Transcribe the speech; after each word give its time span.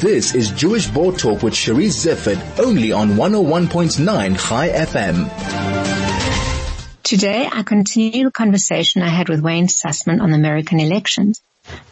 This 0.00 0.34
is 0.34 0.50
Jewish 0.50 0.88
Board 0.88 1.18
Talk 1.18 1.44
with 1.44 1.54
Charisse 1.54 2.04
Zeifert, 2.04 2.58
only 2.58 2.90
on 2.90 3.10
101.9 3.10 4.38
Chai 4.38 4.68
FM. 4.70 5.30
Today 7.04 7.48
I 7.50 7.62
continue 7.62 8.24
the 8.24 8.32
conversation 8.32 9.02
I 9.02 9.08
had 9.08 9.28
with 9.28 9.40
Wayne 9.40 9.68
Sussman 9.68 10.20
on 10.20 10.32
American 10.32 10.80
elections. 10.80 11.42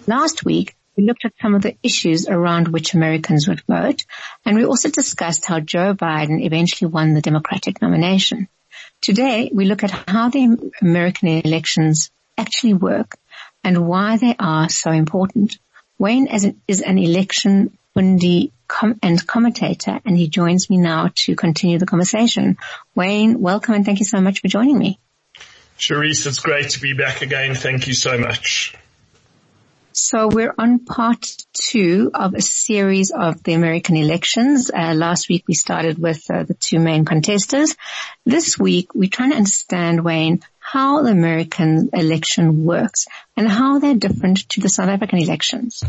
Last 0.08 0.44
week, 0.44 0.74
we 0.96 1.04
looked 1.04 1.24
at 1.24 1.34
some 1.40 1.54
of 1.54 1.62
the 1.62 1.76
issues 1.84 2.28
around 2.28 2.66
which 2.68 2.92
Americans 2.92 3.46
would 3.46 3.62
vote, 3.68 4.04
and 4.44 4.56
we 4.56 4.64
also 4.64 4.90
discussed 4.90 5.46
how 5.46 5.60
Joe 5.60 5.94
Biden 5.94 6.44
eventually 6.44 6.90
won 6.90 7.14
the 7.14 7.22
Democratic 7.22 7.80
nomination. 7.80 8.48
Today, 9.00 9.48
we 9.54 9.64
look 9.64 9.84
at 9.84 9.92
how 10.08 10.28
the 10.28 10.72
American 10.80 11.28
elections 11.28 12.10
actually 12.36 12.74
work 12.74 13.16
and 13.62 13.86
why 13.86 14.16
they 14.16 14.34
are 14.40 14.68
so 14.68 14.90
important. 14.90 15.56
Wayne 15.98 16.26
is 16.26 16.80
an 16.80 16.98
election 16.98 17.78
Fundi 17.94 18.50
com- 18.68 18.98
and 19.02 19.26
commentator, 19.26 20.00
and 20.04 20.16
he 20.16 20.28
joins 20.28 20.70
me 20.70 20.78
now 20.78 21.10
to 21.14 21.36
continue 21.36 21.78
the 21.78 21.86
conversation. 21.86 22.56
Wayne, 22.94 23.40
welcome 23.40 23.74
and 23.74 23.84
thank 23.84 23.98
you 23.98 24.06
so 24.06 24.20
much 24.20 24.40
for 24.40 24.48
joining 24.48 24.78
me. 24.78 24.98
Charisse, 25.78 26.26
it's 26.26 26.38
great 26.38 26.70
to 26.70 26.80
be 26.80 26.92
back 26.92 27.22
again. 27.22 27.54
Thank 27.54 27.86
you 27.86 27.94
so 27.94 28.16
much. 28.16 28.74
So 29.94 30.28
we're 30.28 30.54
on 30.56 30.78
part 30.78 31.36
two 31.52 32.10
of 32.14 32.34
a 32.34 32.40
series 32.40 33.10
of 33.10 33.42
the 33.42 33.52
American 33.52 33.96
elections. 33.96 34.70
Uh, 34.70 34.94
last 34.94 35.28
week 35.28 35.44
we 35.46 35.54
started 35.54 35.98
with 35.98 36.30
uh, 36.30 36.44
the 36.44 36.54
two 36.54 36.78
main 36.78 37.04
contestants. 37.04 37.76
This 38.24 38.58
week 38.58 38.94
we're 38.94 39.10
trying 39.10 39.30
to 39.30 39.36
understand, 39.36 40.02
Wayne, 40.02 40.40
how 40.58 41.02
the 41.02 41.10
American 41.10 41.90
election 41.92 42.64
works 42.64 43.06
and 43.36 43.46
how 43.46 43.80
they're 43.80 43.94
different 43.94 44.48
to 44.50 44.62
the 44.62 44.70
South 44.70 44.88
African 44.88 45.18
elections. 45.18 45.84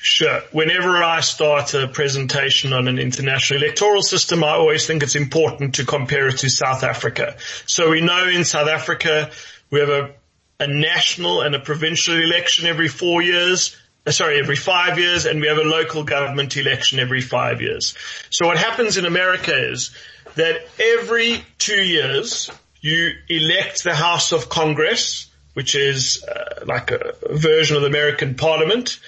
Sure. 0.00 0.40
Whenever 0.52 1.02
I 1.02 1.20
start 1.20 1.74
a 1.74 1.88
presentation 1.88 2.72
on 2.72 2.86
an 2.86 2.98
international 2.98 3.62
electoral 3.62 4.02
system, 4.02 4.44
I 4.44 4.50
always 4.50 4.86
think 4.86 5.02
it's 5.02 5.16
important 5.16 5.76
to 5.76 5.84
compare 5.84 6.28
it 6.28 6.38
to 6.38 6.50
South 6.50 6.84
Africa. 6.84 7.36
So 7.66 7.90
we 7.90 8.00
know 8.00 8.28
in 8.28 8.44
South 8.44 8.68
Africa, 8.68 9.30
we 9.70 9.80
have 9.80 9.88
a, 9.88 10.14
a 10.60 10.68
national 10.68 11.42
and 11.42 11.54
a 11.54 11.58
provincial 11.58 12.14
election 12.14 12.66
every 12.66 12.88
four 12.88 13.22
years. 13.22 13.76
Uh, 14.06 14.12
sorry, 14.12 14.38
every 14.38 14.56
five 14.56 14.98
years, 15.00 15.26
and 15.26 15.40
we 15.40 15.48
have 15.48 15.58
a 15.58 15.62
local 15.62 16.04
government 16.04 16.56
election 16.56 17.00
every 17.00 17.20
five 17.20 17.60
years. 17.60 17.96
So 18.30 18.46
what 18.46 18.56
happens 18.56 18.98
in 18.98 19.04
America 19.04 19.52
is 19.52 19.90
that 20.36 20.60
every 20.78 21.44
two 21.58 21.82
years, 21.82 22.50
you 22.80 23.10
elect 23.28 23.82
the 23.82 23.94
House 23.94 24.30
of 24.30 24.48
Congress, 24.48 25.28
which 25.54 25.74
is 25.74 26.22
uh, 26.22 26.64
like 26.66 26.92
a 26.92 27.14
version 27.32 27.74
of 27.74 27.82
the 27.82 27.88
American 27.88 28.36
Parliament 28.36 29.00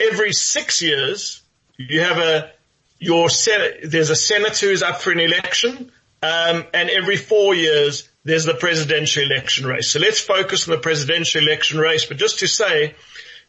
every 0.00 0.32
six 0.32 0.82
years, 0.82 1.42
you 1.76 2.00
have 2.00 2.18
a, 2.18 2.50
your 2.98 3.28
Senate, 3.28 3.80
there's 3.84 4.10
a 4.10 4.16
senator 4.16 4.66
who's 4.66 4.82
up 4.82 5.00
for 5.00 5.12
an 5.12 5.20
election, 5.20 5.90
um, 6.22 6.64
and 6.72 6.88
every 6.90 7.16
four 7.16 7.54
years, 7.54 8.08
there's 8.24 8.44
the 8.44 8.54
presidential 8.54 9.22
election 9.22 9.66
race. 9.66 9.90
So 9.90 10.00
let's 10.00 10.20
focus 10.20 10.66
on 10.68 10.74
the 10.74 10.80
presidential 10.80 11.42
election 11.42 11.78
race, 11.78 12.06
but 12.06 12.16
just 12.16 12.38
to 12.38 12.46
say 12.46 12.94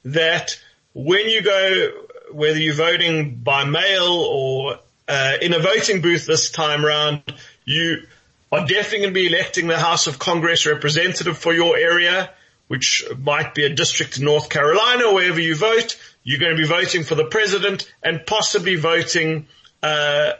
that 0.05 0.59
when 0.93 1.29
you 1.29 1.41
go, 1.41 1.91
whether 2.31 2.59
you're 2.59 2.73
voting 2.73 3.35
by 3.35 3.63
mail 3.63 4.07
or 4.07 4.79
uh, 5.07 5.37
in 5.41 5.53
a 5.53 5.59
voting 5.59 6.01
booth 6.01 6.25
this 6.25 6.49
time 6.49 6.85
around, 6.85 7.21
you 7.63 8.03
are 8.51 8.65
definitely 8.65 8.99
going 8.99 9.13
to 9.13 9.13
be 9.13 9.27
electing 9.27 9.67
the 9.67 9.77
House 9.77 10.07
of 10.07 10.19
Congress 10.19 10.65
representative 10.65 11.37
for 11.37 11.53
your 11.53 11.77
area, 11.77 12.31
which 12.67 13.05
might 13.19 13.53
be 13.53 13.65
a 13.65 13.73
district 13.73 14.17
in 14.17 14.25
North 14.25 14.49
Carolina, 14.49 15.13
wherever 15.13 15.39
you 15.39 15.55
vote. 15.55 15.99
You're 16.23 16.39
going 16.39 16.55
to 16.55 16.61
be 16.61 16.67
voting 16.67 17.03
for 17.03 17.15
the 17.15 17.25
president 17.25 17.91
and 18.01 18.25
possibly 18.25 18.75
voting 18.75 19.47
uh, 19.83 20.31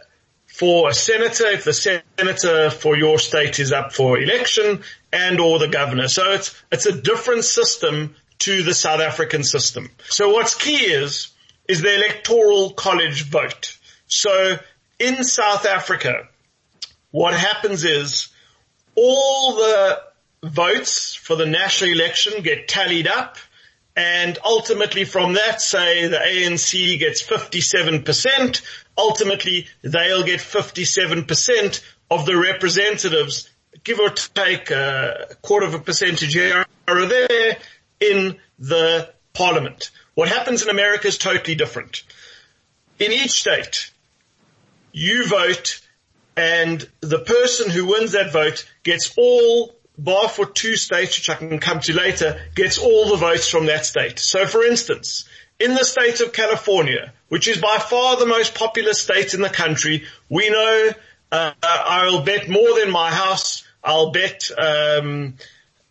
for 0.47 0.89
a 0.89 0.93
senator 0.93 1.47
if 1.47 1.63
the 1.65 1.73
senator 1.73 2.69
for 2.69 2.97
your 2.97 3.19
state 3.19 3.59
is 3.59 3.71
up 3.71 3.93
for 3.93 4.17
election 4.17 4.81
and 5.11 5.39
or 5.39 5.59
the 5.59 5.67
governor. 5.67 6.07
So 6.07 6.31
it's 6.31 6.59
it's 6.71 6.85
a 6.85 7.01
different 7.01 7.43
system 7.43 8.15
to 8.39 8.63
the 8.63 8.73
South 8.73 9.01
African 9.01 9.43
system. 9.43 9.89
So 10.09 10.31
what's 10.31 10.55
key 10.55 10.77
is 10.77 11.29
is 11.67 11.81
the 11.81 11.95
electoral 11.95 12.71
college 12.71 13.23
vote. 13.23 13.77
So 14.07 14.57
in 14.99 15.23
South 15.23 15.65
Africa, 15.65 16.27
what 17.11 17.33
happens 17.33 17.83
is 17.83 18.29
all 18.95 19.55
the 19.55 20.01
votes 20.43 21.15
for 21.15 21.35
the 21.35 21.45
national 21.45 21.91
election 21.91 22.41
get 22.43 22.67
tallied 22.67 23.07
up 23.07 23.37
and 23.95 24.37
ultimately 24.43 25.05
from 25.05 25.33
that, 25.33 25.61
say 25.61 26.07
the 26.07 26.17
ANC 26.17 26.99
gets 26.99 27.23
57%, 27.23 28.61
ultimately 28.97 29.67
they'll 29.81 30.25
get 30.25 30.41
57% 30.41 31.81
of 32.11 32.25
the 32.25 32.35
representatives, 32.35 33.49
give 33.83 33.99
or 33.99 34.09
take 34.09 34.69
a 34.71 35.37
quarter 35.41 35.65
of 35.65 35.75
a 35.75 35.79
percentage 35.79 36.33
here 36.33 36.65
or 36.87 37.05
there 37.05 37.57
in 38.01 38.37
the 38.59 39.13
parliament. 39.33 39.91
What 40.13 40.27
happens 40.27 40.61
in 40.61 40.69
America 40.69 41.07
is 41.07 41.17
totally 41.17 41.55
different. 41.55 42.03
In 42.99 43.11
each 43.13 43.31
state, 43.31 43.91
you 44.91 45.27
vote 45.27 45.81
and 46.37 46.85
the 46.99 47.19
person 47.19 47.69
who 47.69 47.85
wins 47.85 48.11
that 48.11 48.33
vote 48.33 48.69
gets 48.83 49.13
all 49.17 49.73
bar 49.97 50.29
for 50.29 50.45
two 50.45 50.75
states, 50.75 51.17
which 51.17 51.29
I 51.29 51.35
can 51.35 51.59
come 51.59 51.79
to 51.81 51.93
later, 51.93 52.39
gets 52.55 52.77
all 52.77 53.09
the 53.09 53.17
votes 53.17 53.47
from 53.47 53.67
that 53.67 53.85
state. 53.85 54.19
So 54.19 54.45
for 54.45 54.63
instance, 54.63 55.27
in 55.59 55.73
the 55.73 55.85
state 55.85 56.21
of 56.21 56.33
California, 56.33 57.13
which 57.29 57.47
is 57.47 57.57
by 57.57 57.77
far 57.77 58.17
the 58.17 58.25
most 58.25 58.55
populous 58.55 59.01
state 59.01 59.33
in 59.33 59.41
the 59.41 59.49
country, 59.49 60.03
we 60.29 60.49
know 60.49 60.91
uh, 61.31 61.51
I'll 61.63 62.23
bet 62.23 62.49
more 62.49 62.79
than 62.79 62.91
my 62.91 63.11
house. 63.11 63.63
I'll 63.83 64.11
bet 64.11 64.49
um, 64.57 65.35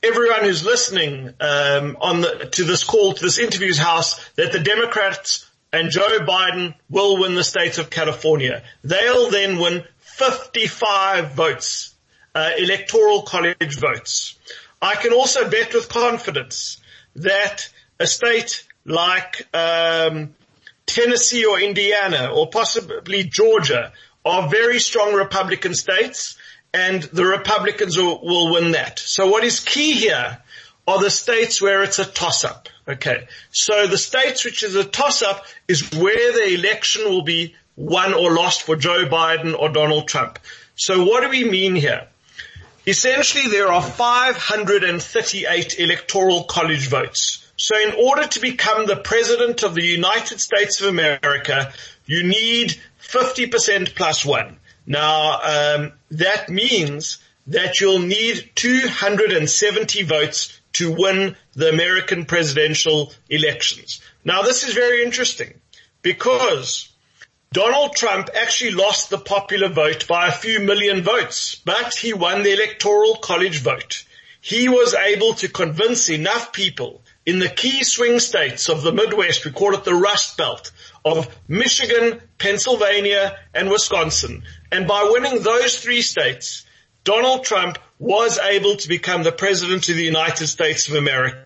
everyone 0.03 0.43
who's 0.43 0.65
listening 0.65 1.33
um, 1.41 1.97
on 2.01 2.21
the, 2.21 2.49
to 2.53 2.65
this 2.65 2.85
call, 2.85 3.15
to 3.15 3.23
this 3.25 3.39
interview's 3.39 3.79
house, 3.79 4.29
that 4.31 4.53
the 4.53 4.61
Democrats 4.61 5.51
and 5.73 5.91
Joe 5.91 6.21
Biden 6.21 6.75
will 6.89 7.21
win 7.21 7.35
the 7.35 7.45
state 7.45 7.79
of 7.79 7.91
California. 7.91 8.63
They'll 8.83 9.31
then 9.31 9.59
win 9.59 9.85
55 10.01 11.33
votes 11.33 11.94
uh, 12.35 12.51
electoral 12.59 13.23
college 13.23 13.79
votes. 13.79 14.39
I 14.83 14.97
can 14.97 15.13
also 15.13 15.49
bet 15.49 15.73
with 15.73 15.89
confidence 15.89 16.79
that 17.17 17.69
a 17.99 18.07
state 18.07 18.67
like 18.85 19.47
um, 19.55 20.35
Tennessee 20.87 21.45
or 21.47 21.61
Indiana 21.61 22.33
or 22.35 22.51
possibly 22.51 23.25
Georgia 23.25 23.93
are 24.25 24.49
very 24.49 24.79
strong 24.79 25.15
Republican 25.15 25.75
states 25.75 26.37
and 26.73 27.03
the 27.05 27.25
Republicans 27.25 27.97
will, 27.97 28.21
will 28.23 28.53
win 28.53 28.73
that. 28.73 28.99
So 28.99 29.29
what 29.29 29.45
is 29.45 29.61
key 29.61 29.93
here 29.93 30.39
are 30.87 31.01
the 31.01 31.11
states 31.11 31.63
where 31.63 31.83
it's 31.83 31.99
a 31.99 32.05
toss 32.05 32.45
up. 32.45 32.69
Okay. 32.87 33.29
So 33.51 33.87
the 33.87 33.97
states 33.97 34.45
which 34.45 34.63
is 34.63 34.75
a 34.75 34.85
toss 34.85 35.23
up 35.23 35.47
is 35.69 35.93
where 35.93 36.33
the 36.33 36.55
election 36.55 37.05
will 37.05 37.23
be 37.23 37.55
won 37.77 38.13
or 38.13 38.33
lost 38.33 38.63
for 38.63 38.77
Joe 38.77 39.07
Biden 39.07 39.59
or 39.59 39.71
Donald 39.71 40.09
Trump. 40.09 40.39
So 40.75 41.05
what 41.05 41.23
do 41.23 41.31
we 41.31 41.49
mean 41.49 41.75
here? 41.75 42.09
Essentially, 42.87 43.49
there 43.49 43.73
are 43.73 43.83
538 43.83 45.79
electoral 45.81 46.45
college 46.45 46.89
votes. 46.89 47.51
So 47.57 47.75
in 47.79 47.95
order 47.95 48.27
to 48.27 48.41
become 48.41 48.87
the 48.87 48.97
president 48.97 49.63
of 49.63 49.75
the 49.75 49.85
United 49.85 50.41
States 50.41 50.81
of 50.81 50.89
America, 50.89 51.73
you 52.05 52.25
need 52.25 52.79
50% 53.01 53.95
plus 53.95 54.25
one. 54.25 54.59
Now, 54.87 55.41
um, 55.43 55.93
that 56.11 56.49
means 56.49 57.19
that 57.47 57.81
you'll 57.81 58.01
need 58.01 58.51
270 58.55 60.03
votes 60.03 60.61
to 60.75 60.93
win 60.93 61.37
the 61.55 61.69
American 61.69 62.25
presidential 62.25 63.13
elections. 63.31 64.01
Now, 64.25 64.43
this 64.43 64.67
is 64.67 64.75
very 64.75 65.05
interesting 65.05 65.55
because 66.03 66.89
Donald 67.55 67.95
Trump 67.95 68.31
actually 68.35 68.73
lost 68.73 69.11
the 69.11 69.17
popular 69.17 69.69
vote 69.69 70.09
by 70.09 70.27
a 70.27 70.33
few 70.33 70.59
million 70.59 71.03
votes, 71.05 71.55
but 71.55 71.95
he 71.95 72.13
won 72.13 72.43
the 72.43 72.53
electoral 72.53 73.15
college 73.15 73.61
vote. 73.61 74.03
He 74.41 74.69
was 74.69 74.93
able 74.93 75.35
to 75.35 75.49
convince 75.49 76.11
enough 76.11 76.53
people 76.53 77.03
in 77.25 77.39
the 77.39 77.49
key 77.49 77.85
swing 77.85 78.19
states 78.19 78.69
of 78.69 78.83
the 78.83 78.91
Midwest, 78.91 79.45
we 79.45 79.53
call 79.53 79.73
it 79.75 79.85
the 79.85 79.95
Rust 79.95 80.37
Belt, 80.37 80.73
of 81.05 81.33
Michigan, 81.47 82.21
Pennsylvania, 82.39 83.39
and 83.55 83.71
Wisconsin. 83.71 84.43
And 84.73 84.89
by 84.89 85.09
winning 85.13 85.41
those 85.41 85.79
three 85.79 86.03
states, 86.03 86.67
Donald 87.05 87.45
Trump 87.45 87.79
was 88.01 88.37
able 88.37 88.75
to 88.79 88.89
become 88.89 89.23
the 89.23 89.31
president 89.31 89.89
of 89.89 89.95
the 89.95 90.03
United 90.03 90.49
States 90.49 90.89
of 90.89 90.97
America. 90.97 91.45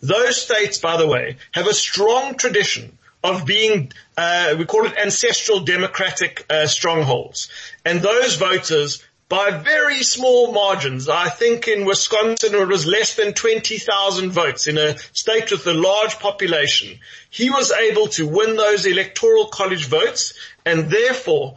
Those 0.00 0.40
states, 0.40 0.78
by 0.78 0.96
the 0.96 1.06
way, 1.06 1.36
have 1.52 1.66
a 1.66 1.74
strong 1.74 2.36
tradition 2.36 2.96
of 3.24 3.46
being, 3.46 3.90
uh, 4.16 4.54
we 4.58 4.66
call 4.66 4.84
it 4.84 4.96
ancestral 4.96 5.60
democratic 5.60 6.46
uh, 6.50 6.66
strongholds. 6.66 7.48
And 7.84 8.00
those 8.00 8.36
voters 8.36 9.02
by 9.28 9.50
very 9.50 10.02
small 10.02 10.52
margins. 10.52 11.08
I 11.08 11.28
think 11.28 11.66
in 11.66 11.86
Wisconsin 11.86 12.54
it 12.54 12.68
was 12.68 12.86
less 12.86 13.16
than 13.16 13.32
20,000 13.32 14.30
votes 14.30 14.66
in 14.66 14.76
a 14.76 14.98
state 15.12 15.50
with 15.50 15.66
a 15.66 15.72
large 15.72 16.18
population. 16.18 17.00
He 17.30 17.50
was 17.50 17.72
able 17.72 18.08
to 18.08 18.28
win 18.28 18.56
those 18.56 18.86
electoral 18.86 19.46
college 19.46 19.86
votes 19.86 20.34
and 20.64 20.90
therefore 20.90 21.56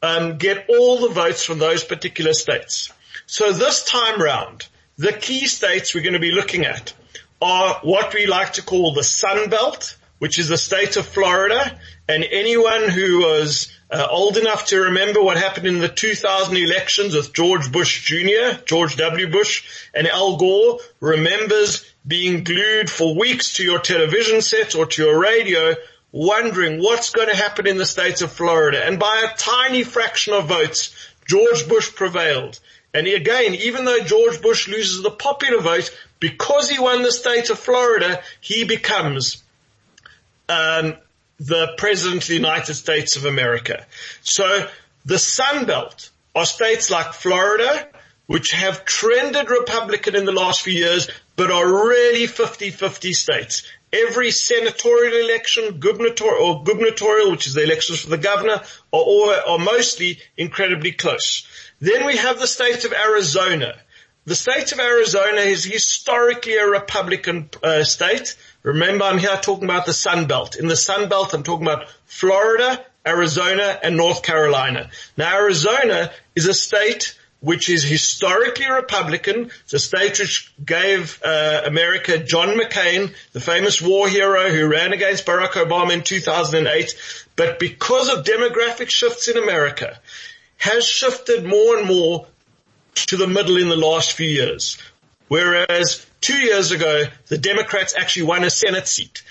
um, 0.00 0.38
get 0.38 0.66
all 0.68 1.00
the 1.00 1.08
votes 1.08 1.44
from 1.44 1.58
those 1.58 1.82
particular 1.82 2.32
states. 2.32 2.92
So 3.26 3.52
this 3.52 3.84
time 3.84 4.22
round, 4.22 4.66
the 4.96 5.12
key 5.12 5.48
states 5.48 5.94
we're 5.94 6.02
going 6.02 6.12
to 6.14 6.20
be 6.20 6.32
looking 6.32 6.64
at 6.64 6.94
are 7.42 7.80
what 7.82 8.14
we 8.14 8.26
like 8.26 8.54
to 8.54 8.62
call 8.62 8.94
the 8.94 9.04
Sun 9.04 9.50
Belt, 9.50 9.97
which 10.18 10.38
is 10.38 10.48
the 10.48 10.58
state 10.58 10.96
of 10.96 11.06
Florida. 11.06 11.78
And 12.08 12.24
anyone 12.24 12.88
who 12.88 13.18
was 13.18 13.72
uh, 13.90 14.06
old 14.10 14.36
enough 14.36 14.66
to 14.66 14.80
remember 14.80 15.22
what 15.22 15.36
happened 15.36 15.66
in 15.66 15.78
the 15.78 15.88
2000 15.88 16.56
elections 16.56 17.14
with 17.14 17.32
George 17.32 17.70
Bush 17.70 18.04
Jr., 18.04 18.60
George 18.64 18.96
W. 18.96 19.30
Bush, 19.30 19.64
and 19.94 20.06
Al 20.06 20.36
Gore 20.36 20.78
remembers 21.00 21.84
being 22.06 22.44
glued 22.44 22.90
for 22.90 23.14
weeks 23.14 23.54
to 23.54 23.64
your 23.64 23.78
television 23.78 24.40
set 24.40 24.74
or 24.74 24.86
to 24.86 25.02
your 25.02 25.20
radio 25.20 25.74
wondering 26.12 26.82
what's 26.82 27.10
going 27.10 27.28
to 27.28 27.36
happen 27.36 27.66
in 27.66 27.76
the 27.76 27.86
state 27.86 28.22
of 28.22 28.32
Florida. 28.32 28.84
And 28.84 28.98
by 28.98 29.26
a 29.26 29.36
tiny 29.36 29.84
fraction 29.84 30.32
of 30.32 30.48
votes, 30.48 30.94
George 31.26 31.68
Bush 31.68 31.94
prevailed. 31.94 32.58
And 32.94 33.06
again, 33.06 33.54
even 33.54 33.84
though 33.84 34.00
George 34.00 34.40
Bush 34.40 34.68
loses 34.68 35.02
the 35.02 35.10
popular 35.10 35.60
vote, 35.60 35.94
because 36.20 36.70
he 36.70 36.80
won 36.80 37.02
the 37.02 37.12
state 37.12 37.50
of 37.50 37.58
Florida, 37.58 38.22
he 38.40 38.64
becomes 38.64 39.42
um, 40.48 40.94
the 41.38 41.74
president 41.76 42.22
of 42.22 42.28
the 42.28 42.34
United 42.34 42.74
States 42.74 43.16
of 43.16 43.24
America. 43.24 43.86
So 44.22 44.66
the 45.04 45.18
Sun 45.18 45.66
Belt 45.66 46.10
are 46.34 46.46
states 46.46 46.90
like 46.90 47.12
Florida, 47.12 47.88
which 48.26 48.50
have 48.50 48.84
trended 48.84 49.50
Republican 49.50 50.14
in 50.14 50.24
the 50.24 50.32
last 50.32 50.62
few 50.62 50.74
years, 50.74 51.08
but 51.36 51.50
are 51.50 51.66
really 51.66 52.26
50-50 52.26 53.14
states. 53.14 53.62
Every 53.92 54.30
senatorial 54.30 55.28
election, 55.28 55.78
gubernatorial, 55.80 56.44
or 56.44 56.64
gubernatorial, 56.64 57.30
which 57.30 57.46
is 57.46 57.54
the 57.54 57.62
elections 57.62 58.00
for 58.00 58.10
the 58.10 58.18
governor, 58.18 58.60
are, 58.60 58.62
all, 58.92 59.30
are 59.30 59.58
mostly 59.58 60.18
incredibly 60.36 60.92
close. 60.92 61.46
Then 61.80 62.04
we 62.04 62.16
have 62.16 62.38
the 62.38 62.46
state 62.46 62.84
of 62.84 62.92
Arizona. 62.92 63.74
The 64.26 64.34
state 64.34 64.72
of 64.72 64.80
Arizona 64.80 65.40
is 65.40 65.64
historically 65.64 66.56
a 66.56 66.66
Republican 66.66 67.48
uh, 67.62 67.82
state. 67.84 68.36
Remember, 68.68 69.04
I'm 69.04 69.16
here 69.16 69.34
talking 69.40 69.64
about 69.64 69.86
the 69.86 69.94
Sun 69.94 70.26
Belt. 70.26 70.56
In 70.56 70.68
the 70.68 70.76
Sun 70.76 71.08
Belt, 71.08 71.32
I'm 71.32 71.42
talking 71.42 71.66
about 71.66 71.88
Florida, 72.04 72.84
Arizona, 73.06 73.80
and 73.82 73.96
North 73.96 74.22
Carolina. 74.22 74.90
Now, 75.16 75.36
Arizona 75.36 76.10
is 76.36 76.46
a 76.46 76.52
state 76.52 77.18
which 77.40 77.70
is 77.70 77.82
historically 77.82 78.68
Republican. 78.68 79.50
It's 79.64 79.72
a 79.72 79.78
state 79.78 80.18
which 80.18 80.52
gave 80.62 81.18
uh, 81.24 81.62
America 81.64 82.18
John 82.18 82.58
McCain, 82.58 83.14
the 83.32 83.40
famous 83.40 83.80
war 83.80 84.06
hero 84.06 84.50
who 84.50 84.68
ran 84.68 84.92
against 84.92 85.24
Barack 85.24 85.52
Obama 85.52 85.94
in 85.94 86.02
2008. 86.02 86.94
But 87.36 87.58
because 87.58 88.10
of 88.10 88.26
demographic 88.26 88.90
shifts 88.90 89.28
in 89.28 89.38
America, 89.38 89.98
has 90.58 90.86
shifted 90.86 91.42
more 91.42 91.78
and 91.78 91.86
more 91.86 92.26
to 93.06 93.16
the 93.16 93.28
middle 93.28 93.56
in 93.56 93.70
the 93.70 93.76
last 93.76 94.12
few 94.12 94.28
years. 94.28 94.76
Whereas 95.28 96.04
two 96.20 96.38
years 96.38 96.72
ago, 96.72 97.04
the 97.26 97.38
Democrats 97.38 97.94
actually 97.96 98.24
won 98.24 98.44
a 98.44 98.50
Senate 98.50 98.88
seat. 98.88 99.22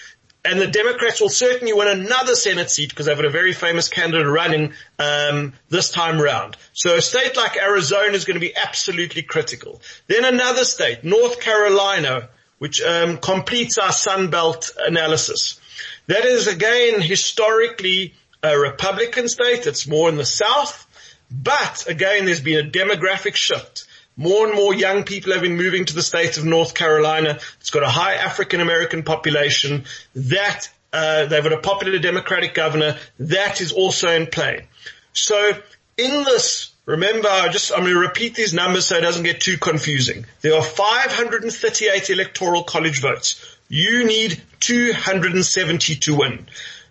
And 0.46 0.62
the 0.62 0.68
Democrats 0.68 1.20
will 1.20 1.30
certainly 1.30 1.74
win 1.74 1.90
another 1.90 2.36
Senate 2.36 2.72
seat 2.72 2.90
because 2.90 3.08
they've 3.08 3.18
got 3.18 3.26
a 3.26 3.30
very 3.30 3.52
famous 3.52 3.90
candidate 3.90 4.28
running 4.28 4.74
um, 4.98 5.54
this 5.70 5.90
time 5.90 6.22
round. 6.22 6.56
So 6.72 6.96
a 6.96 7.02
state 7.02 7.36
like 7.36 7.58
Arizona 7.58 8.14
is 8.14 8.24
going 8.24 8.36
to 8.36 8.40
be 8.40 8.56
absolutely 8.56 9.24
critical. 9.24 9.82
Then 10.08 10.24
another 10.24 10.64
state, 10.64 11.04
North 11.04 11.42
Carolina, 11.42 12.30
which 12.60 12.82
um, 12.82 13.18
completes 13.18 13.78
our 13.78 13.92
Sun 13.92 14.30
Belt 14.30 14.72
analysis. 14.78 15.60
That 16.08 16.24
is 16.24 16.48
again 16.48 17.02
historically 17.02 18.14
a 18.42 18.58
Republican 18.58 19.28
state. 19.28 19.68
It's 19.68 19.88
more 19.88 20.08
in 20.08 20.16
the 20.16 20.26
south. 20.26 20.86
But 21.30 21.88
again, 21.90 22.26
there's 22.26 22.42
been 22.42 22.66
a 22.66 22.70
demographic 22.70 23.36
shift. 23.36 23.87
More 24.18 24.48
and 24.48 24.56
more 24.56 24.74
young 24.74 25.04
people 25.04 25.32
have 25.34 25.44
been 25.44 25.58
moving 25.58 25.86
to 25.86 25.94
the 25.94 26.02
state 26.02 26.38
of 26.38 26.44
North 26.44 26.74
Carolina. 26.74 27.40
It's 27.60 27.70
got 27.70 27.84
a 27.84 27.90
high 27.90 28.16
African 28.16 28.62
American 28.62 29.04
population. 29.04 29.86
That 30.16 30.68
uh, 30.92 31.28
they've 31.28 31.44
got 31.44 31.54
a 31.54 31.60
popular 31.60 32.00
Democratic 32.00 32.56
governor. 32.56 32.98
That 33.20 33.62
is 33.62 33.72
also 33.72 34.10
in 34.10 34.26
play. 34.26 34.68
So 35.14 35.52
in 35.98 36.24
this, 36.24 36.72
remember, 36.86 37.28
I 37.28 37.50
just 37.50 37.72
I'm 37.72 37.82
going 37.82 37.94
to 37.94 38.00
repeat 38.00 38.34
these 38.34 38.54
numbers 38.54 38.88
so 38.88 38.98
it 38.98 39.02
doesn't 39.02 39.24
get 39.24 39.40
too 39.40 39.58
confusing. 39.58 40.26
There 40.42 40.56
are 40.56 40.64
538 40.64 42.10
electoral 42.10 42.64
college 42.64 43.02
votes. 43.02 43.58
You 43.70 44.06
need 44.06 44.42
270 44.62 45.96
to 45.96 46.16
win. 46.16 46.48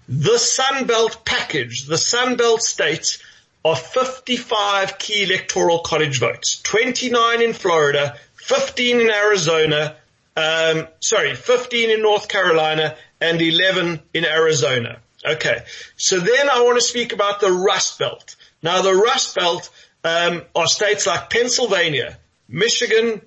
The 0.09 0.39
Sunbelt 0.39 1.25
package, 1.25 1.87
the 1.87 1.97
Sunbelt 1.97 2.61
states 2.61 3.21
of 3.73 3.81
55 3.81 4.99
key 4.99 5.25
electoral 5.25 5.81
college 5.81 6.21
votes, 6.21 6.61
29 6.63 7.43
in 7.43 7.53
Florida, 7.53 8.17
15 8.37 9.01
in 9.01 9.11
Arizona, 9.11 9.97
um, 10.37 10.87
sorry, 11.01 11.35
15 11.35 11.91
in 11.91 12.03
North 12.03 12.29
Carolina 12.29 12.97
and 13.21 13.41
11 13.41 14.01
in 14.15 14.25
Arizona. 14.25 15.01
Okay. 15.25 15.65
So 15.97 16.21
then 16.21 16.51
I 16.51 16.63
want 16.63 16.79
to 16.79 16.87
speak 16.87 17.13
about 17.13 17.41
the 17.41 17.51
Rust 17.51 17.99
Belt. 17.99 18.37
Now 18.63 18.83
the 18.83 18.95
Rust 18.95 19.35
Belt, 19.35 19.71
um, 20.07 20.43
are 20.55 20.69
states 20.69 21.07
like 21.07 21.31
Pennsylvania, 21.31 22.19
Michigan, 22.49 23.21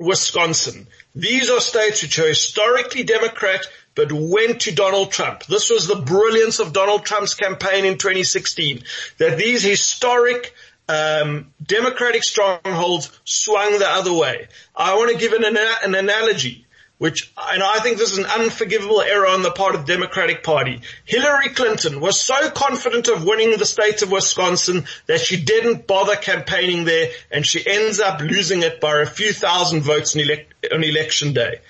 Wisconsin. 0.00 0.88
These 1.14 1.48
are 1.50 1.60
states 1.60 2.02
which 2.02 2.18
are 2.18 2.26
historically 2.26 3.04
Democrat, 3.04 3.66
but 3.98 4.12
went 4.12 4.60
to 4.60 4.72
Donald 4.72 5.10
Trump. 5.10 5.44
This 5.46 5.70
was 5.70 5.88
the 5.88 5.96
brilliance 5.96 6.60
of 6.60 6.72
Donald 6.72 7.04
Trump's 7.04 7.34
campaign 7.34 7.84
in 7.84 7.98
2016, 7.98 8.84
that 9.18 9.36
these 9.36 9.60
historic 9.60 10.54
um, 10.88 11.52
democratic 11.60 12.22
strongholds 12.22 13.10
swung 13.24 13.76
the 13.76 13.88
other 13.88 14.12
way. 14.12 14.46
I 14.76 14.94
want 14.94 15.10
to 15.10 15.18
give 15.18 15.32
an, 15.32 15.44
an 15.44 15.96
analogy 15.96 16.68
which, 16.98 17.32
and 17.38 17.62
I 17.62 17.78
think 17.78 17.96
this 17.96 18.10
is 18.10 18.18
an 18.18 18.26
unforgivable 18.26 19.00
error 19.00 19.28
on 19.28 19.42
the 19.42 19.52
part 19.52 19.76
of 19.76 19.86
the 19.86 19.92
Democratic 19.92 20.42
Party. 20.42 20.80
Hillary 21.04 21.50
Clinton 21.50 22.00
was 22.00 22.20
so 22.20 22.50
confident 22.50 23.06
of 23.06 23.24
winning 23.24 23.56
the 23.56 23.64
state 23.64 24.02
of 24.02 24.10
Wisconsin 24.10 24.84
that 25.06 25.20
she 25.20 25.40
didn't 25.42 25.86
bother 25.86 26.16
campaigning 26.16 26.84
there 26.84 27.10
and 27.30 27.46
she 27.46 27.64
ends 27.64 28.00
up 28.00 28.20
losing 28.20 28.62
it 28.62 28.80
by 28.80 29.00
a 29.00 29.06
few 29.06 29.32
thousand 29.32 29.82
votes 29.82 30.16
on, 30.16 30.22
elect, 30.22 30.52
on 30.72 30.82
election 30.82 31.32
day. 31.32 31.60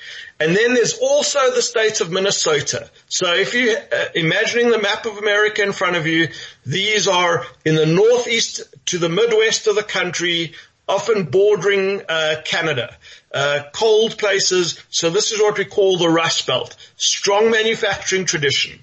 And 0.41 0.55
then 0.55 0.75
there's 0.75 0.99
also 0.99 1.53
the 1.53 1.63
state 1.63 2.01
of 2.01 2.13
Minnesota. 2.13 2.89
So 3.09 3.35
if 3.35 3.55
you 3.55 3.77
uh, 3.77 4.05
imagining 4.15 4.71
the 4.71 4.81
map 4.81 5.05
of 5.05 5.19
America 5.19 5.63
in 5.63 5.73
front 5.73 5.97
of 5.97 6.07
you, 6.07 6.29
these 6.65 7.09
are 7.09 7.45
in 7.65 7.75
the 7.75 7.87
northeast 7.87 8.63
to 8.87 8.99
the 8.99 9.09
midwest 9.09 9.67
of 9.67 9.75
the 9.75 9.83
country, 9.83 10.55
often 10.89 11.25
bordering 11.25 12.03
uh, 12.09 12.37
Canada. 12.45 12.97
Uh, 13.35 13.65
cold 13.75 14.17
places. 14.17 14.83
So 14.91 15.11
this 15.11 15.33
is 15.33 15.41
what 15.41 15.59
we 15.59 15.65
call 15.65 15.99
the 15.99 16.09
Rust 16.09 16.47
Belt. 16.47 16.75
Strong 16.97 17.51
manufacturing 17.51 18.25
tradition. 18.25 18.79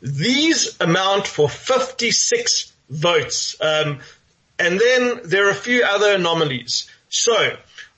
These 0.00 0.80
amount 0.80 1.26
for 1.26 1.48
56 1.50 2.72
votes. 2.88 3.56
Um, 3.60 3.98
and 4.58 4.80
then 4.80 5.20
there 5.24 5.48
are 5.48 5.50
a 5.50 5.54
few 5.54 5.84
other 5.84 6.14
anomalies. 6.14 6.88
So 7.10 7.56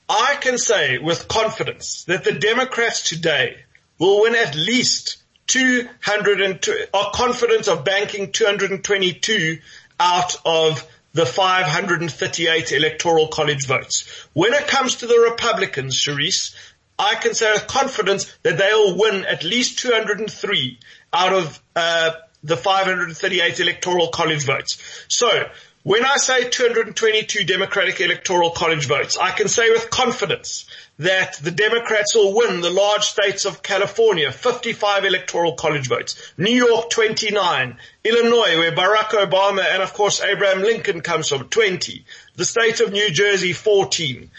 I 0.09 0.37
can 0.39 0.57
say 0.57 0.97
with 0.97 1.27
confidence 1.27 2.03
that 2.05 2.23
the 2.23 2.33
Democrats 2.33 3.07
today 3.07 3.57
will 3.99 4.21
win 4.21 4.35
at 4.35 4.55
least 4.55 5.23
202, 5.47 6.85
are 6.93 7.11
confident 7.13 7.67
of 7.67 7.83
banking 7.83 8.31
222 8.31 9.59
out 9.99 10.35
of 10.45 10.85
the 11.13 11.25
538 11.25 12.71
electoral 12.71 13.27
college 13.27 13.67
votes. 13.67 14.07
When 14.33 14.53
it 14.53 14.67
comes 14.67 14.95
to 14.97 15.07
the 15.07 15.27
Republicans, 15.31 15.95
Charisse, 15.95 16.55
I 16.97 17.15
can 17.15 17.33
say 17.33 17.51
with 17.51 17.67
confidence 17.67 18.25
that 18.43 18.57
they'll 18.57 18.97
win 18.97 19.25
at 19.25 19.43
least 19.43 19.79
203 19.79 20.79
out 21.13 21.33
of 21.33 21.61
uh, 21.75 22.11
the 22.43 22.57
538 22.57 23.59
electoral 23.59 24.07
college 24.09 24.45
votes. 24.45 25.05
So 25.07 25.29
when 25.83 26.05
I 26.05 26.15
say 26.15 26.47
222 26.47 27.43
Democratic 27.43 27.99
Electoral 27.99 28.51
College 28.51 28.87
votes, 28.87 29.17
I 29.17 29.31
can 29.31 29.49
say 29.49 29.69
with 29.69 29.89
confidence 29.89 30.65
that 30.99 31.37
the 31.39 31.51
Democrats 31.51 32.15
will 32.15 32.33
win 32.33 32.61
the 32.61 32.69
large 32.69 33.03
states 33.03 33.43
of 33.43 33.61
California, 33.61 34.31
55 34.31 35.03
Electoral 35.03 35.55
College 35.55 35.89
votes, 35.89 36.33
New 36.37 36.55
York 36.55 36.89
29, 36.89 37.77
Illinois 38.05 38.57
where 38.57 38.71
Barack 38.71 39.09
Obama 39.09 39.65
and 39.73 39.83
of 39.83 39.93
course 39.93 40.21
Abraham 40.21 40.61
Lincoln 40.61 41.01
comes 41.01 41.27
from 41.27 41.49
20, 41.49 42.05
the 42.37 42.45
state 42.45 42.79
of 42.79 42.93
New 42.93 43.11
Jersey 43.11 43.51
14. 43.51 44.31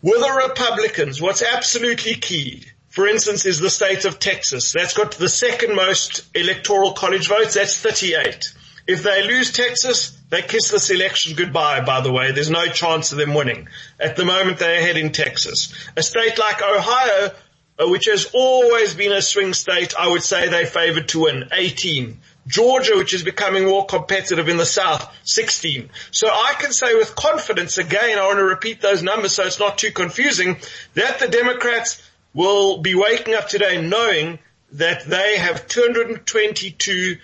With 0.00 0.20
the 0.20 0.42
Republicans, 0.48 1.20
what's 1.20 1.42
absolutely 1.42 2.14
key 2.14 2.66
for 2.90 3.08
instance, 3.08 3.46
is 3.46 3.58
the 3.58 3.70
state 3.70 4.04
of 4.04 4.18
Texas. 4.18 4.72
That's 4.72 4.92
got 4.92 5.12
the 5.12 5.26
second 5.26 5.74
most 5.74 6.28
electoral 6.34 6.92
college 6.92 7.26
votes. 7.26 7.54
That's 7.54 7.74
38. 7.74 8.52
If 8.86 9.02
they 9.02 9.26
lose 9.26 9.52
Texas, 9.52 10.18
they 10.30 10.42
kiss 10.42 10.70
this 10.70 10.90
election 10.90 11.36
goodbye, 11.36 11.80
by 11.80 12.00
the 12.00 12.12
way. 12.12 12.32
There's 12.32 12.50
no 12.50 12.66
chance 12.66 13.12
of 13.12 13.18
them 13.18 13.34
winning. 13.34 13.68
At 14.00 14.16
the 14.16 14.24
moment, 14.24 14.58
they're 14.58 14.80
ahead 14.80 14.96
in 14.96 15.12
Texas. 15.12 15.72
A 15.96 16.02
state 16.02 16.38
like 16.38 16.60
Ohio, 16.62 17.30
uh, 17.78 17.88
which 17.88 18.06
has 18.06 18.30
always 18.32 18.94
been 18.94 19.12
a 19.12 19.22
swing 19.22 19.54
state, 19.54 19.94
I 19.98 20.08
would 20.08 20.22
say 20.22 20.48
they 20.48 20.66
favored 20.66 21.08
to 21.08 21.22
win. 21.22 21.48
18. 21.52 22.18
Georgia, 22.46 22.96
which 22.96 23.14
is 23.14 23.22
becoming 23.22 23.66
more 23.66 23.86
competitive 23.86 24.48
in 24.48 24.56
the 24.56 24.66
South, 24.66 25.08
16. 25.24 25.90
So 26.10 26.26
I 26.26 26.54
can 26.58 26.72
say 26.72 26.94
with 26.96 27.14
confidence, 27.14 27.78
again, 27.78 28.18
I 28.18 28.26
want 28.26 28.38
to 28.38 28.44
repeat 28.44 28.80
those 28.80 29.02
numbers 29.02 29.32
so 29.32 29.44
it's 29.44 29.60
not 29.60 29.78
too 29.78 29.92
confusing, 29.92 30.56
that 30.94 31.20
the 31.20 31.28
Democrats 31.28 32.02
will 32.34 32.78
be 32.78 32.96
waking 32.96 33.34
up 33.34 33.48
today 33.48 33.80
knowing 33.80 34.40
that 34.72 35.04
they 35.04 35.36
have 35.36 35.68
222 35.68 37.18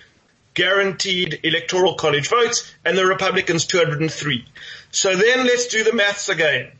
guaranteed 0.59 1.41
electoral 1.45 1.95
college 1.95 2.29
votes 2.29 2.71
and 2.85 2.99
the 2.99 3.07
Republicans 3.07 3.65
203. 3.65 4.45
So 4.91 5.15
then 5.15 5.47
let's 5.47 5.69
do 5.69 5.85
the 5.85 5.93
maths 5.93 6.29
again. 6.29 6.73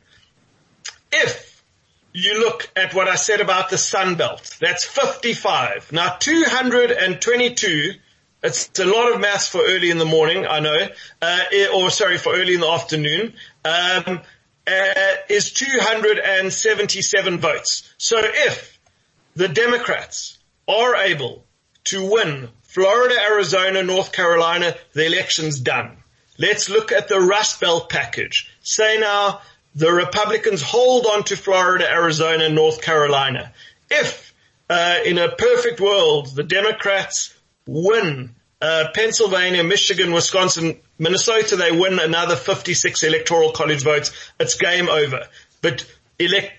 If 1.13 1.63
you 2.13 2.41
look 2.41 2.69
at 2.75 2.93
what 2.93 3.07
I 3.07 3.15
said 3.15 3.41
about 3.41 3.71
the 3.71 3.79
Sun 3.79 4.17
Belt, 4.17 4.57
that's 4.61 4.85
55. 4.85 5.93
Now 5.93 6.17
222 6.19 7.93
it's 8.41 8.79
a 8.79 8.85
lot 8.85 9.13
of 9.13 9.21
maths 9.21 9.49
for 9.49 9.61
early 9.61 9.91
in 9.91 9.99
the 9.99 10.05
morning, 10.05 10.47
I 10.47 10.61
know, 10.61 10.89
uh, 11.21 11.41
or 11.75 11.91
sorry, 11.91 12.19
for 12.19 12.33
early 12.33 12.55
in 12.55 12.61
the 12.61 12.69
afternoon, 12.69 13.35
um, 13.65 14.21
uh, 14.65 15.15
is 15.29 15.53
277 15.53 17.39
votes. 17.39 17.93
So 17.99 18.21
if 18.23 18.79
the 19.35 19.49
Democrats 19.49 20.39
are 20.69 20.95
able 20.97 21.45
to 21.85 22.09
win 22.09 22.51
Florida, 22.69 23.17
Arizona, 23.21 23.83
North 23.83 24.13
Carolina, 24.13 24.75
the 24.93 25.07
election's 25.07 25.59
done. 25.59 25.97
Let's 26.39 26.69
look 26.69 26.93
at 26.93 27.09
the 27.09 27.19
Rust 27.19 27.61
Belt 27.61 27.89
package. 27.89 28.49
Say 28.63 28.99
now 28.99 29.41
the 29.75 29.91
Republicans 29.91 30.63
hold 30.63 31.07
on 31.07 31.25
to 31.25 31.37
Florida, 31.37 31.91
Arizona, 31.91 32.49
North 32.49 32.81
Carolina. 32.83 33.53
If 33.91 34.35
uh, 34.69 34.99
in 35.05 35.19
a 35.19 35.31
perfect 35.35 35.81
world 35.81 36.35
the 36.37 36.45
Democrats 36.45 37.35
win 37.67 38.35
uh, 38.61 38.85
Pennsylvania, 38.95 39.65
Michigan, 39.65 40.13
Wisconsin, 40.13 40.79
Minnesota, 40.99 41.57
they 41.57 41.73
win 41.73 41.99
another 41.99 42.37
56 42.37 43.03
electoral 43.03 43.53
college 43.53 43.83
votes. 43.83 44.11
It's 44.39 44.57
game 44.57 44.89
over. 44.89 45.27
But 45.63 45.87
elect, 46.19 46.53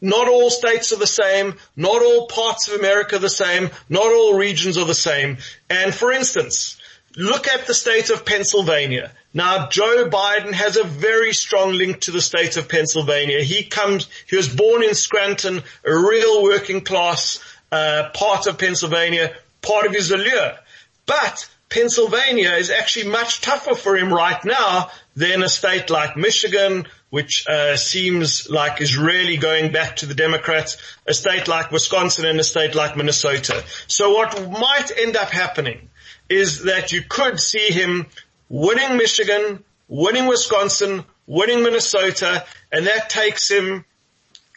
not 0.00 0.28
all 0.28 0.50
states 0.50 0.92
are 0.92 0.98
the 0.98 1.06
same. 1.06 1.54
Not 1.76 2.02
all 2.02 2.26
parts 2.26 2.68
of 2.68 2.78
America 2.78 3.16
are 3.16 3.20
the 3.20 3.28
same. 3.28 3.70
Not 3.88 4.06
all 4.06 4.34
regions 4.34 4.78
are 4.78 4.86
the 4.86 4.94
same. 4.94 5.38
And 5.68 5.94
for 5.94 6.10
instance, 6.12 6.78
look 7.16 7.48
at 7.48 7.66
the 7.66 7.74
state 7.74 8.10
of 8.10 8.24
Pennsylvania. 8.24 9.12
Now, 9.34 9.68
Joe 9.68 10.08
Biden 10.08 10.52
has 10.52 10.76
a 10.76 10.84
very 10.84 11.32
strong 11.32 11.72
link 11.72 12.00
to 12.02 12.10
the 12.10 12.22
state 12.22 12.56
of 12.56 12.68
Pennsylvania. 12.68 13.42
He 13.42 13.64
comes, 13.64 14.08
he 14.28 14.36
was 14.36 14.48
born 14.48 14.82
in 14.82 14.94
Scranton, 14.94 15.62
a 15.84 15.96
real 15.96 16.42
working 16.42 16.80
class, 16.80 17.38
uh, 17.70 18.08
part 18.14 18.46
of 18.46 18.58
Pennsylvania, 18.58 19.32
part 19.62 19.86
of 19.86 19.92
his 19.92 20.10
allure. 20.10 20.58
But 21.06 21.48
Pennsylvania 21.68 22.52
is 22.52 22.70
actually 22.70 23.10
much 23.10 23.40
tougher 23.40 23.76
for 23.76 23.96
him 23.96 24.12
right 24.12 24.44
now 24.44 24.90
than 25.14 25.42
a 25.42 25.48
state 25.48 25.90
like 25.90 26.16
Michigan, 26.16 26.86
which 27.10 27.46
uh, 27.48 27.76
seems 27.76 28.48
like 28.48 28.80
is 28.80 28.96
really 28.96 29.36
going 29.36 29.72
back 29.72 29.96
to 29.96 30.06
the 30.06 30.14
Democrats, 30.14 30.76
a 31.06 31.12
state 31.12 31.48
like 31.48 31.70
Wisconsin 31.70 32.24
and 32.24 32.38
a 32.38 32.44
state 32.44 32.74
like 32.74 32.96
Minnesota. 32.96 33.64
So 33.88 34.12
what 34.14 34.50
might 34.50 34.90
end 34.96 35.16
up 35.16 35.30
happening 35.30 35.90
is 36.28 36.62
that 36.64 36.92
you 36.92 37.02
could 37.02 37.40
see 37.40 37.72
him 37.72 38.06
winning 38.48 38.96
Michigan, 38.96 39.64
winning 39.88 40.26
Wisconsin, 40.26 41.04
winning 41.26 41.62
Minnesota, 41.62 42.46
and 42.70 42.86
that 42.86 43.10
takes 43.10 43.50
him 43.50 43.84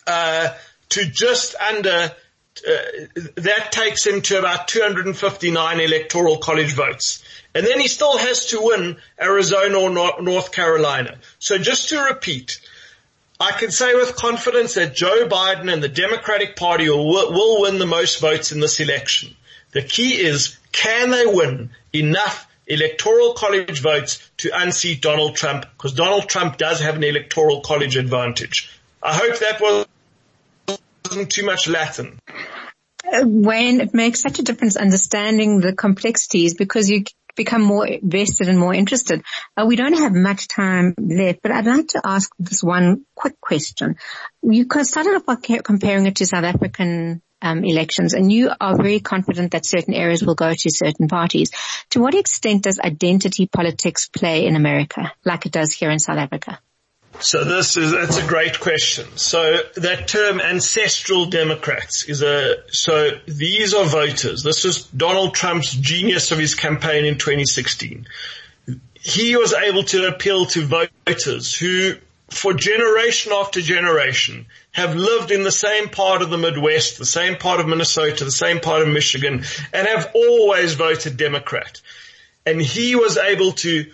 uh, 0.05 0.50
to 0.89 1.05
just 1.05 1.55
under 1.55 2.12
uh, 2.67 2.77
that 3.36 3.72
takes 3.72 4.05
him 4.05 4.22
to 4.22 4.38
about 4.38 4.67
259 4.67 5.79
electoral 5.79 6.38
college 6.38 6.74
votes. 6.74 7.23
And 7.55 7.65
then 7.65 7.79
he 7.79 7.88
still 7.88 8.17
has 8.17 8.48
to 8.48 8.62
win 8.62 8.98
Arizona 9.22 9.77
or 9.79 10.22
North 10.22 10.51
Carolina. 10.51 11.17
So 11.39 11.57
just 11.57 11.89
to 11.89 12.00
repeat, 12.00 12.60
I 13.39 13.51
can 13.51 13.72
say 13.72 13.93
with 13.93 14.15
confidence 14.15 14.75
that 14.75 14.95
Joe 14.95 15.27
Biden 15.27 15.72
and 15.72 15.83
the 15.83 15.89
Democratic 15.89 16.55
Party 16.55 16.89
will, 16.89 17.62
win 17.62 17.77
the 17.77 17.86
most 17.86 18.19
votes 18.19 18.51
in 18.51 18.60
this 18.60 18.79
election. 18.79 19.36
The 19.72 19.81
key 19.81 20.15
is, 20.15 20.57
can 20.72 21.12
they 21.12 21.25
win 21.25 21.72
enough 21.91 22.48
electoral 22.65 23.33
college 23.33 23.81
votes 23.81 24.27
to 24.38 24.51
unseat 24.53 25.01
Donald 25.01 25.36
Trump? 25.36 25.65
Because 25.77 25.93
Donald 25.93 26.29
Trump 26.29 26.57
does 26.57 26.79
have 26.79 26.95
an 26.95 27.03
electoral 27.03 27.62
college 27.62 27.98
advantage. 27.98 28.72
I 29.01 29.13
hope 29.15 29.38
that 29.39 29.60
was 29.60 29.86
wasn't 31.05 31.31
too 31.31 31.45
much 31.45 31.67
Latin. 31.67 32.17
Uh, 33.05 33.24
Wayne, 33.25 33.81
it 33.81 33.93
makes 33.93 34.22
such 34.22 34.39
a 34.39 34.43
difference 34.43 34.75
understanding 34.75 35.60
the 35.60 35.74
complexities 35.74 36.53
because 36.55 36.89
you 36.89 37.03
become 37.36 37.62
more 37.62 37.88
vested 38.02 38.48
and 38.48 38.60
more 38.60 38.74
interested. 38.74 39.24
Uh, 39.58 39.66
we 39.68 39.75
don't 39.75 39.98
have 39.98 40.13
much 40.13 40.48
time 40.48 40.94
left, 40.98 41.42
but 41.42 41.52
I'd 41.52 41.66
like 41.66 41.88
to 41.90 42.02
ask 42.04 42.30
this 42.40 42.63
one 42.63 43.06
quick 43.16 43.40
question. 43.42 43.96
You 44.42 44.68
started 44.84 45.16
off 45.16 45.25
by 45.25 45.36
comparing 45.36 46.06
it 46.06 46.18
to 46.18 46.25
South 46.25 46.44
African 46.44 47.22
um, 47.42 47.66
elections 47.66 48.13
and 48.13 48.32
you 48.32 48.52
are 48.60 48.78
very 48.78 49.02
confident 49.02 49.52
that 49.52 49.66
certain 49.66 49.94
areas 49.94 50.24
will 50.24 50.36
go 50.36 50.54
to 50.54 50.70
certain 50.72 51.08
parties. 51.08 51.52
To 51.92 52.00
what 52.00 52.16
extent 52.16 52.63
does 52.63 52.80
identity 52.80 53.48
politics 53.48 54.08
play 54.08 54.46
in 54.46 54.56
America 54.56 55.12
like 55.25 55.46
it 55.46 55.52
does 55.52 55.74
here 55.74 55.92
in 55.92 56.00
South 56.00 56.18
Africa? 56.18 56.60
So 57.20 57.43
this 57.43 57.77
is, 57.77 57.91
that's 57.91 58.17
a 58.17 58.27
great 58.27 58.60
question. 58.60 59.05
So 59.17 59.58
that 59.75 60.08
term 60.08 60.41
ancestral 60.41 61.27
Democrats 61.27 62.03
is 62.05 62.22
a, 62.22 62.63
so 62.72 63.12
these 63.27 63.74
are 63.74 63.86
voters. 63.86 64.43
This 64.43 64.65
is 64.65 64.86
Donald 64.86 65.34
Trump's 65.34 65.74
genius 65.74 66.32
of 66.32 66.39
his 66.39 66.55
campaign 66.55 67.05
in 67.05 67.17
2016. 67.17 68.08
He 68.96 69.36
was 69.36 69.53
able 69.53 69.84
to 69.84 70.08
appeal 70.08 70.46
to 70.48 70.65
voters 71.05 71.55
who 71.55 71.96
for 72.34 72.53
generation 72.53 73.32
after 73.32 73.62
generation 73.62 74.46
have 74.72 74.96
lived 74.96 75.32
in 75.32 75.43
the 75.43 75.51
same 75.51 75.89
part 75.89 76.22
of 76.22 76.29
the 76.29 76.38
Midwest, 76.38 76.98
the 76.98 77.05
same 77.05 77.36
part 77.36 77.60
of 77.60 77.67
Minnesota, 77.67 78.25
the 78.25 78.32
same 78.32 78.60
part 78.60 78.82
of 78.82 78.88
Michigan, 78.88 79.43
and 79.72 79.88
have 79.88 80.12
always 80.15 80.74
voted 80.74 81.15
Democrat. 81.15 81.82
And 82.46 82.62
he 82.62 82.96
was 82.96 83.17
able 83.17 83.51
to 83.53 83.91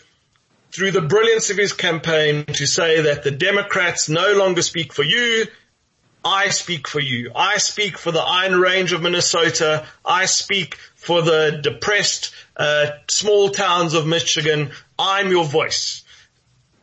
through 0.71 0.91
the 0.91 1.01
brilliance 1.01 1.49
of 1.49 1.57
his 1.57 1.73
campaign 1.73 2.45
to 2.45 2.65
say 2.65 3.01
that 3.01 3.23
the 3.23 3.31
Democrats 3.31 4.09
no 4.09 4.33
longer 4.33 4.61
speak 4.61 4.93
for 4.93 5.03
you. 5.03 5.47
I 6.23 6.49
speak 6.49 6.87
for 6.87 6.99
you. 6.99 7.31
I 7.35 7.57
speak 7.57 7.97
for 7.97 8.11
the 8.11 8.21
Iron 8.21 8.59
Range 8.59 8.91
of 8.91 9.01
Minnesota. 9.01 9.87
I 10.05 10.25
speak 10.25 10.75
for 10.95 11.21
the 11.21 11.59
depressed 11.63 12.33
uh, 12.57 12.87
small 13.07 13.49
towns 13.49 13.93
of 13.93 14.05
Michigan. 14.05 14.71
I'm 14.97 15.29
your 15.29 15.45
voice. 15.45 16.03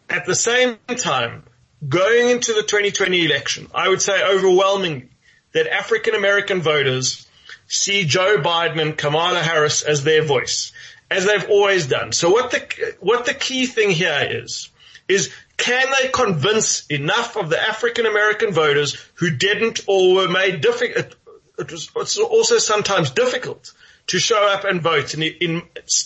At 0.09 0.25
the 0.25 0.35
same 0.35 0.79
time, 0.89 1.45
going 1.87 2.31
into 2.31 2.55
the 2.55 2.63
2020 2.63 3.27
election, 3.27 3.69
I 3.75 3.89
would 3.89 4.01
say 4.01 4.23
overwhelmingly 4.25 5.11
that 5.53 5.67
African 5.67 6.15
American 6.15 6.63
voters 6.63 7.27
see 7.67 8.05
Joe 8.05 8.39
Biden 8.39 8.81
and 8.81 8.97
Kamala 8.97 9.41
Harris 9.41 9.83
as 9.83 10.03
their 10.03 10.23
voice 10.25 10.73
as 11.11 11.27
they've 11.27 11.49
always 11.49 11.87
done. 11.87 12.13
So 12.13 12.31
what 12.31 12.51
the, 12.51 12.97
what 13.01 13.27
the 13.27 13.35
key 13.35 13.67
thing 13.67 13.91
here 13.91 14.27
is, 14.29 14.71
is 15.09 15.33
can 15.57 15.87
they 16.01 16.09
convince 16.09 16.87
enough 16.87 17.37
of 17.37 17.49
the 17.49 17.61
African 17.61 18.07
American 18.07 18.53
voters 18.53 18.97
who 19.15 19.31
didn't 19.31 19.81
or 19.87 20.15
were 20.15 20.29
made 20.29 20.61
difficult, 20.61 21.15
it 21.59 21.73
was 21.95 22.19
also 22.19 22.59
sometimes 22.59 23.11
difficult 23.11 23.73
to 24.09 24.19
show 24.19 24.47
up 24.47 24.65
and 24.65 24.83
vote 24.83 25.15
in, 25.15 25.23
in 25.23 25.63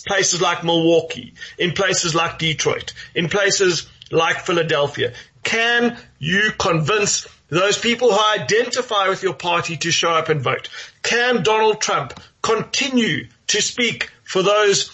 places 0.07 0.41
like 0.41 0.63
Milwaukee, 0.63 1.33
in 1.57 1.73
places 1.73 2.15
like 2.15 2.39
Detroit, 2.39 2.93
in 3.13 3.29
places 3.29 3.87
like 4.11 4.39
Philadelphia. 4.39 5.13
Can 5.43 5.97
you 6.19 6.51
convince 6.57 7.27
those 7.49 7.77
people 7.77 8.11
who 8.11 8.41
identify 8.41 9.09
with 9.09 9.23
your 9.23 9.33
party 9.33 9.77
to 9.77 9.91
show 9.91 10.11
up 10.11 10.29
and 10.29 10.41
vote? 10.41 10.69
Can 11.03 11.43
Donald 11.43 11.81
Trump 11.81 12.13
continue 12.41 13.27
to 13.47 13.61
speak 13.61 14.09
for 14.31 14.43
those 14.43 14.89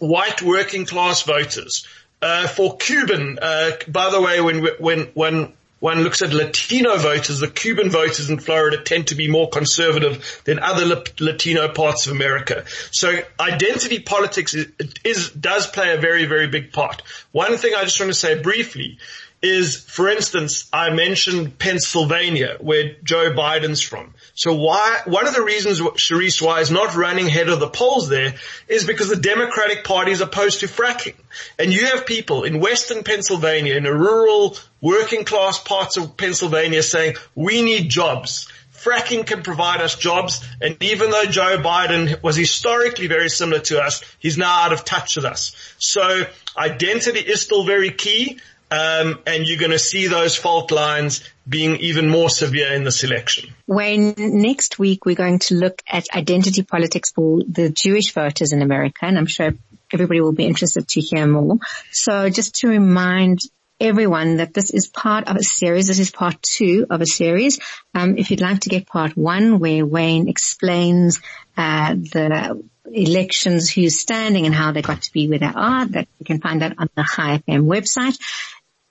white 0.00 0.42
working 0.42 0.86
class 0.86 1.22
voters. 1.22 1.86
Uh, 2.20 2.48
for 2.48 2.76
Cuban, 2.76 3.38
uh, 3.40 3.70
by 3.86 4.10
the 4.10 4.20
way, 4.20 4.40
when 4.40 4.66
when 4.80 5.02
when 5.14 5.52
one 5.78 6.02
looks 6.02 6.20
at 6.20 6.32
Latino 6.32 6.96
voters, 6.96 7.38
the 7.38 7.48
Cuban 7.48 7.90
voters 7.90 8.28
in 8.28 8.40
Florida 8.40 8.78
tend 8.82 9.08
to 9.08 9.14
be 9.14 9.30
more 9.30 9.48
conservative 9.48 10.42
than 10.44 10.58
other 10.58 11.04
Latino 11.20 11.68
parts 11.68 12.06
of 12.06 12.12
America. 12.12 12.64
So 12.90 13.20
identity 13.38 14.00
politics 14.00 14.54
is, 14.54 14.66
is, 15.04 15.30
does 15.30 15.66
play 15.66 15.94
a 15.94 15.98
very, 15.98 16.24
very 16.24 16.48
big 16.48 16.72
part. 16.72 17.02
One 17.30 17.56
thing 17.58 17.74
I 17.76 17.84
just 17.84 18.00
want 18.00 18.10
to 18.10 18.18
say 18.18 18.40
briefly 18.42 18.98
is, 19.42 19.76
for 19.76 20.08
instance, 20.08 20.68
I 20.72 20.90
mentioned 20.90 21.58
Pennsylvania, 21.58 22.56
where 22.58 22.96
Joe 23.04 23.32
Biden's 23.32 23.82
from. 23.82 24.14
So 24.36 24.54
why, 24.54 25.00
one 25.06 25.26
of 25.26 25.34
the 25.34 25.42
reasons, 25.42 25.80
Charisse, 25.80 26.42
why 26.42 26.60
is 26.60 26.70
not 26.70 26.94
running 26.94 27.26
head 27.26 27.48
of 27.48 27.58
the 27.58 27.70
polls 27.70 28.10
there 28.10 28.34
is 28.68 28.86
because 28.86 29.08
the 29.08 29.16
Democratic 29.16 29.82
Party 29.82 30.12
is 30.12 30.20
opposed 30.20 30.60
to 30.60 30.66
fracking. 30.66 31.16
And 31.58 31.72
you 31.72 31.86
have 31.86 32.04
people 32.04 32.44
in 32.44 32.60
Western 32.60 33.02
Pennsylvania, 33.02 33.76
in 33.76 33.84
the 33.84 33.94
rural 33.94 34.58
working 34.82 35.24
class 35.24 35.58
parts 35.58 35.96
of 35.96 36.18
Pennsylvania 36.18 36.82
saying, 36.82 37.16
we 37.34 37.62
need 37.62 37.88
jobs 37.88 38.46
fracking 38.86 39.26
can 39.26 39.42
provide 39.42 39.80
us 39.80 39.96
jobs. 39.96 40.46
And 40.60 40.80
even 40.82 41.10
though 41.10 41.24
Joe 41.24 41.58
Biden 41.58 42.22
was 42.22 42.36
historically 42.36 43.08
very 43.08 43.28
similar 43.28 43.60
to 43.62 43.82
us, 43.82 44.02
he's 44.18 44.38
now 44.38 44.64
out 44.64 44.72
of 44.72 44.84
touch 44.84 45.16
with 45.16 45.24
us. 45.24 45.74
So 45.78 46.24
identity 46.56 47.20
is 47.20 47.40
still 47.40 47.64
very 47.64 47.90
key. 47.90 48.38
Um, 48.76 49.20
and 49.26 49.46
you're 49.46 49.58
going 49.58 49.70
to 49.70 49.78
see 49.78 50.08
those 50.08 50.36
fault 50.36 50.70
lines 50.70 51.24
being 51.48 51.76
even 51.76 52.08
more 52.08 52.28
severe 52.28 52.72
in 52.72 52.84
this 52.84 53.04
election. 53.04 53.54
Wayne, 53.66 54.14
next 54.16 54.78
week 54.78 55.06
we're 55.06 55.16
going 55.16 55.38
to 55.40 55.54
look 55.54 55.80
at 55.88 56.04
identity 56.14 56.62
politics 56.62 57.10
for 57.12 57.40
the 57.48 57.70
Jewish 57.70 58.12
voters 58.12 58.52
in 58.52 58.60
America, 58.60 59.06
and 59.06 59.16
I'm 59.16 59.26
sure 59.26 59.52
everybody 59.92 60.20
will 60.20 60.32
be 60.32 60.44
interested 60.44 60.86
to 60.88 61.00
hear 61.00 61.26
more. 61.26 61.58
So 61.92 62.28
just 62.28 62.56
to 62.56 62.68
remind 62.68 63.40
everyone 63.80 64.38
that 64.38 64.54
this 64.54 64.70
is 64.70 64.88
part 64.88 65.28
of 65.28 65.36
a 65.36 65.42
series. 65.42 65.86
This 65.88 65.98
is 65.98 66.10
part 66.10 66.40
two 66.42 66.86
of 66.90 67.00
a 67.00 67.06
series. 67.06 67.60
Um, 67.94 68.16
if 68.16 68.30
you'd 68.30 68.40
like 68.40 68.60
to 68.60 68.68
get 68.68 68.86
part 68.86 69.16
one, 69.16 69.58
where 69.58 69.84
Wayne 69.84 70.28
explains 70.28 71.20
uh, 71.56 71.94
the 71.94 72.64
elections, 72.90 73.70
who's 73.70 73.98
standing, 73.98 74.46
and 74.46 74.54
how 74.54 74.72
they 74.72 74.82
got 74.82 75.02
to 75.02 75.12
be 75.12 75.28
where 75.28 75.38
they 75.38 75.46
are, 75.46 75.86
that 75.86 76.08
you 76.18 76.24
can 76.24 76.40
find 76.40 76.62
that 76.62 76.74
on 76.78 76.88
the 76.94 77.04
Chai 77.04 77.42
FM 77.46 77.66
website. 77.66 78.18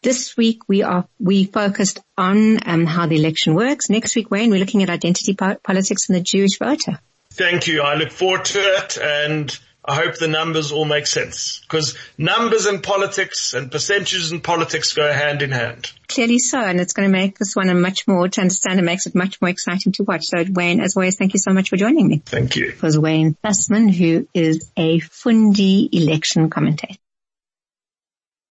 This 0.06 0.38
week 0.38 0.70
we 0.70 0.84
are 0.84 1.08
we 1.18 1.46
focused 1.46 2.00
on 2.16 2.60
um, 2.70 2.86
how 2.86 3.08
the 3.08 3.16
election 3.16 3.56
works. 3.56 3.90
Next 3.90 4.16
week, 4.16 4.30
Wayne, 4.30 4.52
we're 4.52 4.60
looking 4.60 4.84
at 4.84 4.90
identity 4.92 5.34
po- 5.34 5.56
politics 5.64 6.10
and 6.10 6.16
the 6.16 6.22
Jewish 6.22 6.60
voter. 6.60 7.00
Thank 7.32 7.66
you. 7.66 7.82
I 7.82 7.96
look 7.96 8.12
forward 8.12 8.46
to 8.46 8.60
it 8.60 9.00
and 9.02 9.60
I 9.84 9.96
hope 9.96 10.20
the 10.20 10.28
numbers 10.28 10.72
all 10.72 10.86
make 10.86 11.08
sense 11.08 11.60
because 11.62 11.98
numbers 12.20 12.68
and 12.68 12.84
politics 12.84 13.56
and 13.56 13.72
percentages 13.72 14.32
and 14.32 14.44
politics 14.44 14.94
go 14.94 15.12
hand 15.12 15.42
in 15.42 15.50
hand. 15.50 15.92
Clearly 16.08 16.38
so, 16.38 16.60
and 16.60 16.80
it's 16.80 16.94
going 16.94 17.10
to 17.10 17.12
make 17.12 17.40
this 17.40 17.56
one 17.56 17.70
a 17.70 17.74
much 17.74 18.08
more 18.08 18.30
to 18.30 18.42
understand 18.42 18.78
and 18.78 18.86
makes 18.86 19.08
it 19.08 19.16
much 19.16 19.42
more 19.42 19.50
exciting 19.50 19.92
to 19.94 20.04
watch. 20.04 20.26
So 20.26 20.46
Wayne, 20.48 20.82
as 20.82 20.96
always, 20.96 21.16
thank 21.16 21.34
you 21.34 21.40
so 21.40 21.52
much 21.52 21.70
for 21.70 21.78
joining 21.78 22.08
me. 22.08 22.22
Thank 22.24 22.56
you. 22.58 22.68
It 22.68 22.82
was 22.84 23.00
Wayne 23.00 23.38
Sussman, 23.44 23.92
who 23.92 24.28
is 24.36 24.72
a 24.78 25.00
Fundi 25.00 25.90
election 25.92 26.52
commentator. 26.52 27.00